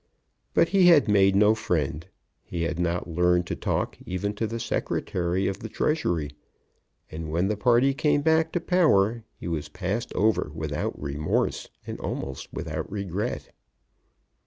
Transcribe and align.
But 0.55 0.69
he 0.69 0.87
had 0.87 1.07
made 1.07 1.35
no 1.35 1.53
friend, 1.53 2.07
he 2.43 2.63
had 2.63 2.79
not 2.79 3.07
learned 3.07 3.45
to 3.45 3.55
talk 3.55 3.99
even 4.03 4.33
to 4.33 4.47
the 4.47 4.59
Secretary 4.59 5.45
of 5.47 5.59
the 5.59 5.69
Treasury; 5.69 6.31
and 7.11 7.29
when 7.29 7.49
the 7.49 7.55
party 7.55 7.93
came 7.93 8.23
back 8.23 8.51
to 8.53 8.59
power 8.59 9.23
he 9.35 9.47
was 9.47 9.69
passed 9.69 10.11
over 10.15 10.49
without 10.55 10.99
remorse, 10.99 11.69
and 11.85 11.99
almost 11.99 12.51
without 12.51 12.87
a 12.87 12.91
regret. 12.91 13.51